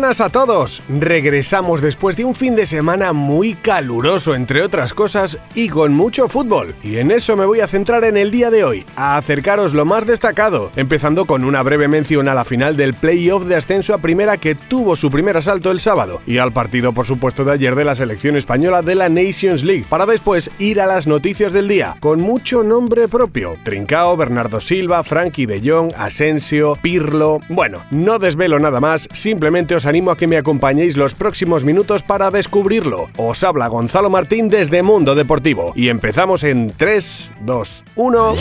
Buenas 0.00 0.22
a 0.22 0.30
todos. 0.30 0.82
Regresamos 0.88 1.82
después 1.82 2.16
de 2.16 2.24
un 2.24 2.34
fin 2.34 2.56
de 2.56 2.64
semana 2.64 3.12
muy 3.12 3.52
caluroso, 3.52 4.34
entre 4.34 4.62
otras 4.62 4.94
cosas, 4.94 5.36
y 5.54 5.68
con 5.68 5.92
mucho 5.92 6.26
fútbol. 6.26 6.74
Y 6.82 6.96
en 6.96 7.10
eso 7.10 7.36
me 7.36 7.44
voy 7.44 7.60
a 7.60 7.66
centrar 7.66 8.04
en 8.04 8.16
el 8.16 8.30
día 8.30 8.50
de 8.50 8.64
hoy, 8.64 8.86
a 8.96 9.18
acercaros 9.18 9.74
lo 9.74 9.84
más 9.84 10.06
destacado, 10.06 10.72
empezando 10.74 11.26
con 11.26 11.44
una 11.44 11.62
breve 11.62 11.86
mención 11.86 12.28
a 12.28 12.34
la 12.34 12.46
final 12.46 12.78
del 12.78 12.94
playoff 12.94 13.44
de 13.44 13.56
ascenso 13.56 13.92
a 13.92 13.98
primera 13.98 14.38
que 14.38 14.54
tuvo 14.54 14.96
su 14.96 15.10
primer 15.10 15.36
asalto 15.36 15.70
el 15.70 15.80
sábado, 15.80 16.22
y 16.26 16.38
al 16.38 16.50
partido, 16.50 16.94
por 16.94 17.04
supuesto, 17.04 17.44
de 17.44 17.52
ayer 17.52 17.74
de 17.74 17.84
la 17.84 17.94
selección 17.94 18.38
española 18.38 18.80
de 18.80 18.94
la 18.94 19.10
Nations 19.10 19.64
League, 19.64 19.84
para 19.86 20.06
después 20.06 20.50
ir 20.58 20.80
a 20.80 20.86
las 20.86 21.06
noticias 21.06 21.52
del 21.52 21.68
día, 21.68 21.96
con 22.00 22.22
mucho 22.22 22.62
nombre 22.62 23.06
propio. 23.06 23.56
Trincao, 23.64 24.16
Bernardo 24.16 24.62
Silva, 24.62 25.04
Frankie 25.04 25.44
de 25.44 25.60
Jong, 25.62 25.92
Asensio, 25.94 26.78
Pirlo. 26.80 27.40
Bueno, 27.50 27.80
no 27.90 28.18
desvelo 28.18 28.58
nada 28.58 28.80
más, 28.80 29.06
simplemente 29.12 29.74
os 29.74 29.89
animo 29.90 30.10
a 30.10 30.16
que 30.16 30.26
me 30.26 30.38
acompañéis 30.38 30.96
los 30.96 31.14
próximos 31.14 31.64
minutos 31.64 32.02
para 32.02 32.30
descubrirlo. 32.30 33.10
Os 33.16 33.44
habla 33.44 33.68
Gonzalo 33.68 34.08
Martín 34.08 34.48
desde 34.48 34.82
Mundo 34.82 35.14
Deportivo 35.14 35.72
y 35.74 35.88
empezamos 35.88 36.44
en 36.44 36.72
3, 36.76 37.32
2, 37.44 37.84
1. 37.96 38.34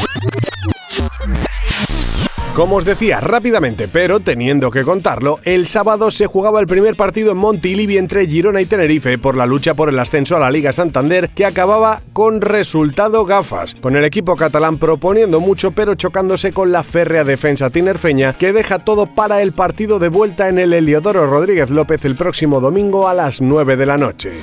Como 2.59 2.75
os 2.75 2.83
decía 2.83 3.21
rápidamente, 3.21 3.87
pero 3.87 4.19
teniendo 4.19 4.69
que 4.69 4.83
contarlo, 4.83 5.39
el 5.45 5.65
sábado 5.65 6.11
se 6.11 6.27
jugaba 6.27 6.59
el 6.59 6.67
primer 6.67 6.97
partido 6.97 7.31
en 7.31 7.37
Montilivi 7.37 7.97
entre 7.97 8.27
Girona 8.27 8.59
y 8.59 8.65
Tenerife 8.65 9.17
por 9.17 9.37
la 9.37 9.45
lucha 9.45 9.75
por 9.75 9.87
el 9.87 9.97
ascenso 9.97 10.35
a 10.35 10.39
la 10.39 10.51
Liga 10.51 10.73
Santander 10.73 11.29
que 11.29 11.45
acababa 11.45 12.01
con 12.11 12.41
resultado 12.41 13.23
gafas, 13.23 13.75
con 13.75 13.95
el 13.95 14.03
equipo 14.03 14.35
catalán 14.35 14.77
proponiendo 14.77 15.39
mucho 15.39 15.71
pero 15.71 15.95
chocándose 15.95 16.51
con 16.51 16.73
la 16.73 16.83
férrea 16.83 17.23
defensa 17.23 17.69
tinerfeña 17.69 18.33
que 18.33 18.51
deja 18.51 18.79
todo 18.79 19.05
para 19.05 19.41
el 19.41 19.53
partido 19.53 19.97
de 19.97 20.09
vuelta 20.09 20.49
en 20.49 20.59
el 20.59 20.73
Heliodoro 20.73 21.27
Rodríguez 21.27 21.69
López 21.69 22.03
el 22.03 22.17
próximo 22.17 22.59
domingo 22.59 23.07
a 23.07 23.13
las 23.13 23.39
9 23.39 23.77
de 23.77 23.85
la 23.85 23.97
noche. 23.97 24.33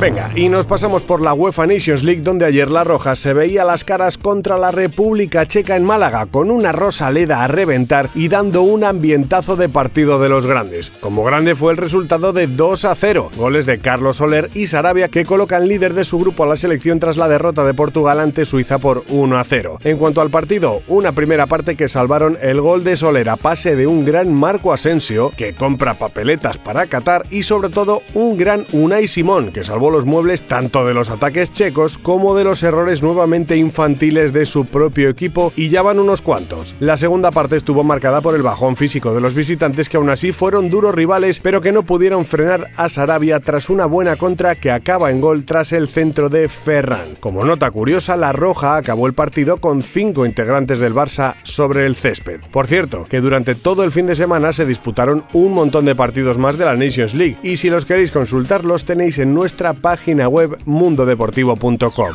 Venga, 0.00 0.28
y 0.34 0.48
nos 0.48 0.66
pasamos 0.66 1.04
por 1.04 1.20
la 1.20 1.34
UEFA 1.34 1.68
Nations 1.68 2.02
League 2.02 2.22
donde 2.22 2.44
ayer 2.44 2.68
la 2.68 2.82
Roja 2.82 3.14
se 3.14 3.32
veía 3.32 3.64
las 3.64 3.84
caras 3.84 4.18
contra 4.18 4.58
la 4.58 4.72
República 4.72 5.46
Checa 5.46 5.76
en 5.76 5.84
Málaga 5.84 6.26
con 6.26 6.50
una 6.50 6.72
rosaleda 6.72 7.43
reventar 7.48 8.08
y 8.14 8.28
dando 8.28 8.62
un 8.62 8.84
ambientazo 8.84 9.56
de 9.56 9.68
partido 9.68 10.18
de 10.18 10.28
los 10.28 10.46
grandes. 10.46 10.90
Como 11.00 11.24
grande 11.24 11.54
fue 11.54 11.72
el 11.72 11.78
resultado 11.78 12.32
de 12.32 12.46
2 12.46 12.84
a 12.84 12.94
0, 12.94 13.30
goles 13.36 13.66
de 13.66 13.78
Carlos 13.78 14.16
Soler 14.16 14.50
y 14.54 14.66
Sarabia 14.66 15.08
que 15.08 15.24
colocan 15.24 15.68
líder 15.68 15.94
de 15.94 16.04
su 16.04 16.18
grupo 16.18 16.44
a 16.44 16.46
la 16.46 16.56
selección 16.56 17.00
tras 17.00 17.16
la 17.16 17.28
derrota 17.28 17.64
de 17.64 17.74
Portugal 17.74 18.20
ante 18.20 18.44
Suiza 18.44 18.78
por 18.78 19.04
1 19.08 19.38
a 19.38 19.44
0. 19.44 19.78
En 19.84 19.98
cuanto 19.98 20.20
al 20.20 20.30
partido, 20.30 20.82
una 20.88 21.12
primera 21.12 21.46
parte 21.46 21.76
que 21.76 21.88
salvaron 21.88 22.38
el 22.40 22.60
gol 22.60 22.84
de 22.84 22.96
Soler 22.96 23.28
a 23.28 23.36
pase 23.36 23.76
de 23.76 23.86
un 23.86 24.04
gran 24.04 24.32
Marco 24.32 24.72
Asensio 24.72 25.30
que 25.36 25.54
compra 25.54 25.98
papeletas 25.98 26.58
para 26.58 26.86
Qatar 26.86 27.24
y 27.30 27.42
sobre 27.42 27.68
todo 27.68 28.02
un 28.14 28.36
gran 28.36 28.66
Unai 28.72 29.06
Simón 29.06 29.52
que 29.52 29.64
salvó 29.64 29.90
los 29.90 30.04
muebles 30.04 30.42
tanto 30.42 30.84
de 30.86 30.94
los 30.94 31.10
ataques 31.10 31.52
checos 31.52 31.98
como 31.98 32.34
de 32.36 32.44
los 32.44 32.62
errores 32.62 33.02
nuevamente 33.02 33.56
infantiles 33.56 34.32
de 34.32 34.46
su 34.46 34.64
propio 34.66 35.08
equipo 35.08 35.52
y 35.56 35.68
ya 35.68 35.82
van 35.82 35.98
unos 35.98 36.22
cuantos. 36.22 36.74
La 36.80 36.96
segunda 36.96 37.30
parte 37.34 37.56
estuvo 37.56 37.84
marcada 37.84 38.20
por 38.20 38.34
el 38.34 38.42
bajón 38.42 38.76
físico 38.76 39.12
de 39.12 39.20
los 39.20 39.34
visitantes 39.34 39.88
que 39.88 39.98
aún 39.98 40.08
así 40.08 40.32
fueron 40.32 40.70
duros 40.70 40.94
rivales 40.94 41.40
pero 41.40 41.60
que 41.60 41.72
no 41.72 41.82
pudieron 41.82 42.24
frenar 42.24 42.70
a 42.76 42.88
Sarabia 42.88 43.40
tras 43.40 43.68
una 43.68 43.86
buena 43.86 44.16
contra 44.16 44.54
que 44.54 44.70
acaba 44.70 45.10
en 45.10 45.20
gol 45.20 45.44
tras 45.44 45.72
el 45.72 45.88
centro 45.88 46.28
de 46.28 46.48
Ferran. 46.48 47.16
Como 47.20 47.44
nota 47.44 47.70
curiosa, 47.70 48.16
la 48.16 48.32
Roja 48.32 48.76
acabó 48.76 49.06
el 49.06 49.12
partido 49.12 49.58
con 49.58 49.82
cinco 49.82 50.24
integrantes 50.24 50.78
del 50.78 50.94
Barça 50.94 51.34
sobre 51.42 51.86
el 51.86 51.96
césped. 51.96 52.40
Por 52.50 52.66
cierto, 52.66 53.04
que 53.04 53.20
durante 53.20 53.54
todo 53.54 53.84
el 53.84 53.90
fin 53.90 54.06
de 54.06 54.14
semana 54.14 54.52
se 54.52 54.64
disputaron 54.64 55.24
un 55.32 55.52
montón 55.52 55.84
de 55.84 55.94
partidos 55.94 56.38
más 56.38 56.56
de 56.56 56.64
la 56.64 56.76
Nations 56.76 57.14
League 57.14 57.36
y 57.42 57.56
si 57.56 57.68
los 57.68 57.84
queréis 57.84 58.12
consultar 58.12 58.64
los 58.64 58.84
tenéis 58.84 59.18
en 59.18 59.34
nuestra 59.34 59.74
página 59.74 60.28
web 60.28 60.56
mundodeportivo.com. 60.64 62.12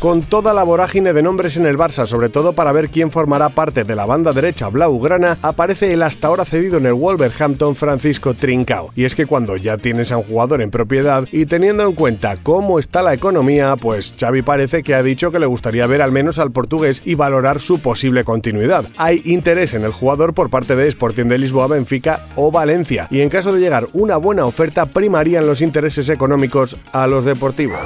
Con 0.00 0.22
toda 0.22 0.52
la 0.52 0.62
vorágine 0.62 1.12
de 1.12 1.22
nombres 1.22 1.56
en 1.56 1.66
el 1.66 1.78
Barça, 1.78 2.06
sobre 2.06 2.28
todo 2.28 2.52
para 2.52 2.72
ver 2.72 2.90
quién 2.90 3.10
formará 3.10 3.48
parte 3.48 3.84
de 3.84 3.96
la 3.96 4.06
banda 4.06 4.32
derecha 4.36 4.68
blaugrana, 4.68 5.38
aparece 5.42 5.92
el 5.92 6.02
hasta 6.04 6.28
ahora 6.28 6.44
cedido 6.44 6.78
en 6.78 6.86
el 6.86 6.92
Wolverhampton 6.92 7.74
Francisco 7.74 8.34
Trincao. 8.34 8.92
Y 8.94 9.04
es 9.04 9.16
que 9.16 9.26
cuando 9.26 9.56
ya 9.56 9.78
tienes 9.78 10.12
a 10.12 10.18
un 10.18 10.22
jugador 10.22 10.62
en 10.62 10.70
propiedad 10.70 11.26
y 11.32 11.46
teniendo 11.46 11.84
en 11.84 11.92
cuenta 11.94 12.36
cómo 12.36 12.78
está 12.78 13.02
la 13.02 13.14
economía, 13.14 13.74
pues 13.74 14.14
Xavi 14.18 14.42
parece 14.42 14.84
que 14.84 14.94
ha 14.94 15.02
dicho 15.02 15.32
que 15.32 15.40
le 15.40 15.46
gustaría 15.46 15.86
ver 15.88 16.02
al 16.02 16.12
menos 16.12 16.38
al 16.38 16.52
portugués 16.52 17.02
y 17.04 17.14
valorar 17.14 17.60
su 17.60 17.80
posible 17.80 18.22
continuidad. 18.22 18.84
Hay 18.96 19.22
interés 19.24 19.74
en 19.74 19.84
el 19.84 19.90
jugador 19.92 20.34
por 20.34 20.50
parte 20.50 20.76
de 20.76 20.86
Sporting 20.88 21.24
de 21.24 21.38
Lisboa, 21.38 21.66
Benfica 21.66 22.20
o 22.36 22.52
Valencia, 22.52 23.08
y 23.10 23.22
en 23.22 23.30
caso 23.30 23.52
de 23.52 23.60
llegar 23.60 23.88
una 23.92 24.16
buena 24.16 24.44
oferta 24.44 24.86
primarían 24.86 25.46
los 25.46 25.62
intereses 25.62 26.08
económicos 26.08 26.76
a 26.92 27.06
los 27.06 27.24
deportivos. 27.24 27.80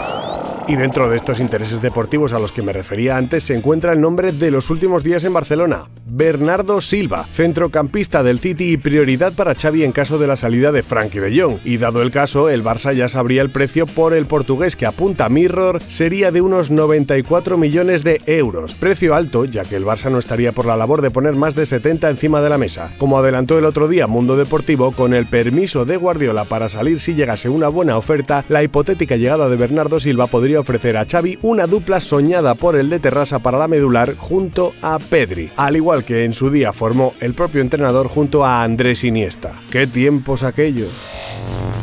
Y 0.70 0.76
dentro 0.76 1.10
de 1.10 1.16
estos 1.16 1.40
intereses 1.40 1.82
deportivos 1.82 2.32
a 2.32 2.38
los 2.38 2.52
que 2.52 2.62
me 2.62 2.72
refería 2.72 3.16
antes 3.16 3.42
se 3.42 3.56
encuentra 3.56 3.92
el 3.92 4.00
nombre 4.00 4.30
de 4.30 4.52
los 4.52 4.70
últimos 4.70 5.02
días 5.02 5.24
en 5.24 5.32
Barcelona, 5.32 5.86
Bernardo 6.06 6.80
Silva, 6.80 7.26
centrocampista 7.32 8.22
del 8.22 8.38
City 8.38 8.70
y 8.70 8.76
prioridad 8.76 9.32
para 9.32 9.56
Xavi 9.56 9.82
en 9.82 9.90
caso 9.90 10.16
de 10.20 10.28
la 10.28 10.36
salida 10.36 10.70
de 10.70 10.84
Frankie 10.84 11.18
de 11.18 11.40
Jong. 11.40 11.58
Y 11.64 11.78
dado 11.78 12.02
el 12.02 12.12
caso, 12.12 12.48
el 12.48 12.62
Barça 12.62 12.92
ya 12.92 13.08
sabría 13.08 13.42
el 13.42 13.50
precio 13.50 13.84
por 13.84 14.14
el 14.14 14.26
portugués 14.26 14.76
que 14.76 14.86
apunta 14.86 15.28
Mirror 15.28 15.82
sería 15.88 16.30
de 16.30 16.40
unos 16.40 16.70
94 16.70 17.58
millones 17.58 18.04
de 18.04 18.20
euros. 18.26 18.74
Precio 18.74 19.16
alto, 19.16 19.46
ya 19.46 19.64
que 19.64 19.74
el 19.74 19.84
Barça 19.84 20.08
no 20.08 20.20
estaría 20.20 20.52
por 20.52 20.66
la 20.66 20.76
labor 20.76 21.02
de 21.02 21.10
poner 21.10 21.34
más 21.34 21.56
de 21.56 21.66
70 21.66 22.08
encima 22.10 22.40
de 22.42 22.48
la 22.48 22.58
mesa. 22.58 22.92
Como 22.98 23.18
adelantó 23.18 23.58
el 23.58 23.64
otro 23.64 23.88
día 23.88 24.06
Mundo 24.06 24.36
Deportivo, 24.36 24.92
con 24.92 25.14
el 25.14 25.26
permiso 25.26 25.84
de 25.84 25.96
Guardiola 25.96 26.44
para 26.44 26.68
salir 26.68 27.00
si 27.00 27.14
llegase 27.14 27.48
una 27.48 27.66
buena 27.66 27.96
oferta, 27.96 28.44
la 28.48 28.62
hipotética 28.62 29.16
llegada 29.16 29.48
de 29.48 29.56
Bernardo 29.56 29.98
Silva 29.98 30.28
podría 30.28 30.59
ofrecer 30.60 30.96
a 30.96 31.04
Xavi 31.04 31.38
una 31.42 31.66
dupla 31.66 32.00
soñada 32.00 32.54
por 32.54 32.76
el 32.76 32.88
de 32.88 33.00
Terrassa 33.00 33.40
para 33.40 33.58
la 33.58 33.68
medular 33.68 34.14
junto 34.16 34.72
a 34.82 34.98
Pedri, 34.98 35.50
al 35.56 35.76
igual 35.76 36.04
que 36.04 36.24
en 36.24 36.32
su 36.32 36.50
día 36.50 36.72
formó 36.72 37.14
el 37.20 37.34
propio 37.34 37.60
entrenador 37.60 38.08
junto 38.08 38.44
a 38.44 38.62
Andrés 38.62 39.04
Iniesta. 39.04 39.52
¡Qué 39.70 39.86
tiempos 39.86 40.42
aquellos! 40.42 41.19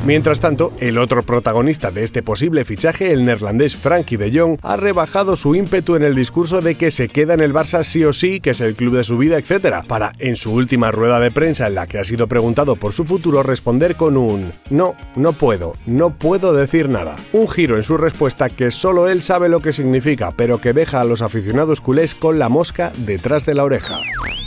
Mientras 0.08 0.40
tanto, 0.40 0.72
el 0.80 1.00
otro 1.00 1.22
protagonista 1.22 1.92
de 1.92 2.06
este 2.06 2.24
posible 2.24 2.64
fichaje, 2.64 3.12
el 3.12 3.26
neerlandés 3.26 3.76
Frankie 3.76 4.16
de 4.16 4.32
Jong, 4.32 4.58
ha 4.62 4.78
rebajado 4.78 5.36
su 5.36 5.54
ímpetu 5.54 5.98
en 5.98 6.04
el 6.04 6.16
discurso 6.16 6.62
de 6.62 6.76
que 6.76 6.92
se 6.92 7.10
queda 7.10 7.34
en 7.34 7.42
el 7.42 7.54
Barça 7.54 7.84
sí 7.84 8.06
o 8.06 8.14
sí, 8.14 8.40
que 8.40 8.52
es 8.52 8.62
el 8.62 8.78
club 8.78 8.96
de 8.96 9.04
su 9.04 9.18
vida, 9.18 9.38
etc., 9.38 9.86
para, 9.86 10.14
en 10.20 10.38
su 10.38 10.54
última 10.54 10.92
rueda 10.92 11.20
de 11.20 11.30
prensa 11.30 11.68
en 11.68 11.76
la 11.76 11.88
que 11.88 12.00
ha 12.00 12.06
sido 12.06 12.28
preguntado 12.28 12.78
por 12.78 12.94
su 12.94 13.04
futuro, 13.04 13.44
responder 13.44 13.98
con 13.98 14.16
un 14.16 14.54
no, 14.70 14.96
no 15.18 15.34
puedo, 15.34 15.74
no 15.86 16.10
puedo 16.10 16.54
decir 16.54 16.88
nada. 16.88 17.18
Un 17.34 17.50
giro 17.50 17.76
en 17.76 17.84
su 17.84 17.98
respuesta 17.98 18.50
que 18.50 18.72
solo 18.72 19.10
él 19.10 19.22
sabe 19.22 19.50
lo 19.50 19.60
que 19.60 19.74
significa, 19.74 20.32
pero 20.32 20.62
que 20.62 20.72
deja 20.72 21.02
a 21.02 21.04
los 21.04 21.22
aficionados 21.22 21.82
culés 21.82 22.16
con 22.16 22.40
la 22.40 22.48
mosca 22.48 22.94
detrás 22.96 23.46
de 23.46 23.56
la 23.56 23.66
oreja. 23.66 24.00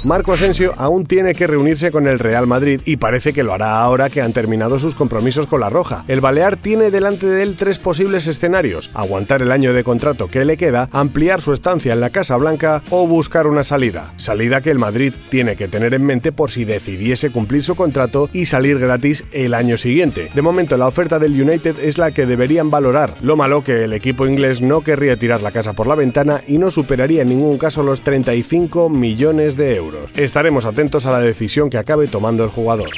Marco 0.03 0.33
Asensio 0.33 0.73
aún 0.79 1.05
tiene 1.05 1.35
que 1.35 1.47
reunirse 1.47 1.91
con 1.91 2.07
el 2.07 2.19
Real 2.19 2.47
Madrid 2.47 2.81
y 2.87 2.97
parece 2.97 3.35
que 3.35 3.43
lo 3.43 3.53
hará 3.53 3.83
ahora 3.83 4.09
que 4.09 4.23
han 4.23 4.33
terminado 4.33 4.79
sus 4.79 4.95
compromisos 4.95 5.47
la 5.59 5.71
Roja. 5.71 6.05
El 6.09 6.21
Balear 6.21 6.57
tiene 6.57 6.91
delante 6.91 7.27
de 7.27 7.43
él 7.43 7.57
tres 7.57 7.79
posibles 7.79 8.27
escenarios: 8.27 8.91
aguantar 8.95 9.43
el 9.43 9.53
año 9.53 9.73
de 9.73 9.85
contrato 9.85 10.29
que 10.29 10.45
le 10.45 10.57
queda, 10.57 10.89
ampliar 10.93 11.41
su 11.41 11.53
estancia 11.53 11.93
en 11.93 12.01
la 12.01 12.11
Casa 12.11 12.37
Blanca 12.37 12.83
o 12.91 13.07
buscar 13.07 13.47
una 13.47 13.65
salida. 13.65 14.13
Salida 14.17 14.61
que 14.61 14.71
el 14.71 14.79
Madrid 14.79 15.15
tiene 15.29 15.57
que 15.57 15.69
tener 15.69 15.95
en 15.95 16.05
mente 16.05 16.33
por 16.33 16.51
si 16.51 16.65
decidiese 16.65 17.31
cumplir 17.31 17.65
su 17.65 17.75
contrato 17.75 18.29
y 18.33 18.47
salir 18.47 18.79
gratis 18.79 19.25
el 19.33 19.55
año 19.55 19.77
siguiente. 19.77 20.31
De 20.35 20.43
momento 20.43 20.77
la 20.77 20.87
oferta 20.87 21.19
del 21.19 21.41
United 21.41 21.79
es 21.81 21.99
la 21.99 22.11
que 22.13 22.27
deberían 22.27 22.71
valorar. 22.71 23.15
Lo 23.23 23.37
malo 23.37 23.65
que 23.65 23.85
el 23.85 23.93
equipo 23.93 24.27
inglés 24.27 24.61
no 24.61 24.83
querría 24.83 25.17
tirar 25.17 25.43
la 25.43 25.53
casa 25.53 25.73
por 25.73 25.87
la 25.87 25.95
ventana 25.95 26.43
y 26.47 26.59
no 26.59 26.71
superaría 26.71 27.23
en 27.23 27.29
ningún 27.29 27.59
caso 27.59 27.83
los 27.83 28.03
35 28.03 28.89
millones 28.89 29.57
de 29.57 29.77
euros. 29.77 30.11
Estaremos 30.17 30.67
atentos 30.67 31.07
a 31.07 31.13
la 31.13 31.21
decisión 31.21 31.71
que 31.71 31.79
acabe 31.79 32.07
tomando 32.07 32.45
el 32.45 32.51
jugador. 32.51 32.91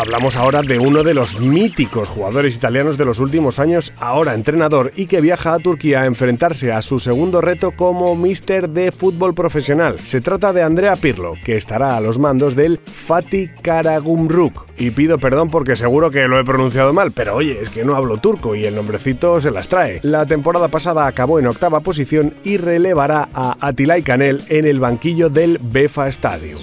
Hablamos 0.00 0.38
ahora 0.38 0.62
de 0.62 0.78
uno 0.78 1.02
de 1.02 1.12
los 1.12 1.40
míticos 1.40 2.08
jugadores 2.08 2.56
italianos 2.56 2.96
de 2.96 3.04
los 3.04 3.18
últimos 3.18 3.58
años, 3.58 3.92
ahora 3.98 4.32
entrenador, 4.32 4.92
y 4.96 5.04
que 5.04 5.20
viaja 5.20 5.52
a 5.52 5.58
Turquía 5.58 6.00
a 6.00 6.06
enfrentarse 6.06 6.72
a 6.72 6.80
su 6.80 6.98
segundo 6.98 7.42
reto 7.42 7.72
como 7.72 8.16
mister 8.16 8.70
de 8.70 8.92
fútbol 8.92 9.34
profesional. 9.34 10.00
Se 10.02 10.22
trata 10.22 10.54
de 10.54 10.62
Andrea 10.62 10.96
Pirlo, 10.96 11.34
que 11.44 11.58
estará 11.58 11.98
a 11.98 12.00
los 12.00 12.18
mandos 12.18 12.56
del 12.56 12.78
Fatih 12.78 13.50
Karagumruk. 13.60 14.68
Y 14.78 14.92
pido 14.92 15.18
perdón 15.18 15.50
porque 15.50 15.76
seguro 15.76 16.10
que 16.10 16.28
lo 16.28 16.40
he 16.40 16.44
pronunciado 16.46 16.94
mal, 16.94 17.12
pero 17.12 17.34
oye, 17.34 17.58
es 17.60 17.68
que 17.68 17.84
no 17.84 17.94
hablo 17.94 18.16
turco 18.16 18.54
y 18.54 18.64
el 18.64 18.76
nombrecito 18.76 19.38
se 19.42 19.50
las 19.50 19.68
trae. 19.68 20.00
La 20.02 20.24
temporada 20.24 20.68
pasada 20.68 21.06
acabó 21.06 21.38
en 21.38 21.46
octava 21.46 21.80
posición 21.80 22.32
y 22.42 22.56
relevará 22.56 23.28
a 23.34 23.58
Atilay 23.60 24.02
Canel 24.02 24.40
en 24.48 24.64
el 24.64 24.80
banquillo 24.80 25.28
del 25.28 25.58
Befa 25.60 26.08
Stadium. 26.08 26.62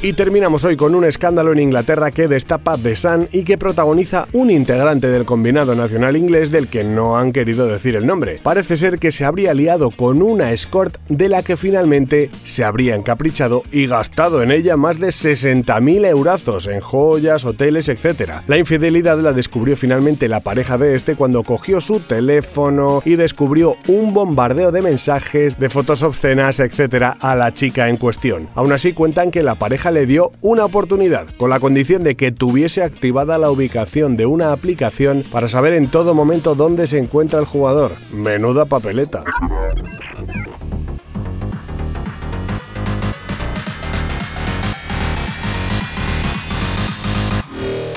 Y 0.00 0.12
terminamos 0.12 0.64
hoy 0.64 0.76
con 0.76 0.94
un 0.94 1.04
escándalo 1.04 1.52
en 1.52 1.58
Inglaterra 1.58 2.12
que 2.12 2.28
destapa 2.28 2.78
The 2.78 2.94
Sun 2.94 3.28
y 3.32 3.42
que 3.42 3.58
protagoniza 3.58 4.28
un 4.32 4.48
integrante 4.48 5.08
del 5.08 5.24
combinado 5.24 5.74
nacional 5.74 6.16
inglés 6.16 6.52
del 6.52 6.68
que 6.68 6.84
no 6.84 7.18
han 7.18 7.32
querido 7.32 7.66
decir 7.66 7.96
el 7.96 8.06
nombre. 8.06 8.38
Parece 8.40 8.76
ser 8.76 9.00
que 9.00 9.10
se 9.10 9.24
habría 9.24 9.54
liado 9.54 9.90
con 9.90 10.22
una 10.22 10.52
escort 10.52 10.96
de 11.08 11.28
la 11.28 11.42
que 11.42 11.56
finalmente 11.56 12.30
se 12.44 12.62
habría 12.62 12.94
encaprichado 12.94 13.64
y 13.72 13.88
gastado 13.88 14.40
en 14.40 14.52
ella 14.52 14.76
más 14.76 15.00
de 15.00 15.08
60.000 15.08 16.06
eurazos 16.06 16.68
en 16.68 16.78
joyas, 16.78 17.44
hoteles, 17.44 17.88
etc. 17.88 18.34
La 18.46 18.56
infidelidad 18.56 19.18
la 19.18 19.32
descubrió 19.32 19.76
finalmente 19.76 20.28
la 20.28 20.38
pareja 20.38 20.78
de 20.78 20.94
este 20.94 21.16
cuando 21.16 21.42
cogió 21.42 21.80
su 21.80 21.98
teléfono 21.98 23.02
y 23.04 23.16
descubrió 23.16 23.74
un 23.88 24.14
bombardeo 24.14 24.70
de 24.70 24.80
mensajes, 24.80 25.58
de 25.58 25.68
fotos 25.68 26.04
obscenas, 26.04 26.60
etc. 26.60 27.16
a 27.18 27.34
la 27.34 27.52
chica 27.52 27.88
en 27.88 27.96
cuestión. 27.96 28.46
Aún 28.54 28.70
así 28.70 28.92
cuentan 28.92 29.32
que 29.32 29.42
la 29.42 29.56
le 29.90 30.06
dio 30.06 30.32
una 30.40 30.64
oportunidad, 30.64 31.26
con 31.36 31.50
la 31.50 31.60
condición 31.60 32.02
de 32.02 32.16
que 32.16 32.32
tuviese 32.32 32.82
activada 32.82 33.38
la 33.38 33.50
ubicación 33.50 34.16
de 34.16 34.26
una 34.26 34.52
aplicación 34.52 35.24
para 35.30 35.48
saber 35.48 35.74
en 35.74 35.88
todo 35.88 36.14
momento 36.14 36.54
dónde 36.54 36.86
se 36.86 36.98
encuentra 36.98 37.38
el 37.38 37.46
jugador. 37.46 37.92
Menuda 38.12 38.64
papeleta. 38.64 39.24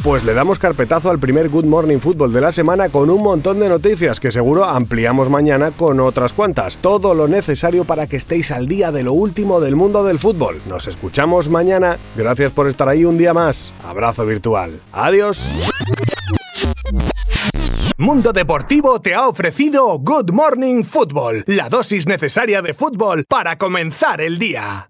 Pues 0.03 0.23
le 0.23 0.33
damos 0.33 0.57
carpetazo 0.57 1.11
al 1.11 1.19
primer 1.19 1.49
Good 1.49 1.65
Morning 1.65 1.99
Football 1.99 2.33
de 2.33 2.41
la 2.41 2.51
semana 2.51 2.89
con 2.89 3.11
un 3.11 3.21
montón 3.21 3.59
de 3.59 3.69
noticias 3.69 4.19
que 4.19 4.31
seguro 4.31 4.65
ampliamos 4.65 5.29
mañana 5.29 5.69
con 5.69 5.99
otras 5.99 6.33
cuantas. 6.33 6.77
Todo 6.77 7.13
lo 7.13 7.27
necesario 7.27 7.85
para 7.85 8.07
que 8.07 8.17
estéis 8.17 8.49
al 8.49 8.67
día 8.67 8.91
de 8.91 9.03
lo 9.03 9.13
último 9.13 9.59
del 9.59 9.75
mundo 9.75 10.03
del 10.03 10.17
fútbol. 10.17 10.59
Nos 10.67 10.87
escuchamos 10.87 11.49
mañana. 11.49 11.99
Gracias 12.15 12.51
por 12.51 12.67
estar 12.67 12.89
ahí 12.89 13.05
un 13.05 13.19
día 13.19 13.35
más. 13.35 13.73
Abrazo 13.85 14.25
virtual. 14.25 14.79
Adiós. 14.91 15.47
Mundo 17.97 18.33
Deportivo 18.33 18.99
te 19.01 19.13
ha 19.13 19.27
ofrecido 19.27 19.99
Good 19.99 20.31
Morning 20.31 20.81
Football, 20.83 21.43
la 21.45 21.69
dosis 21.69 22.07
necesaria 22.07 22.63
de 22.63 22.73
fútbol 22.73 23.25
para 23.29 23.59
comenzar 23.59 24.19
el 24.21 24.39
día. 24.39 24.89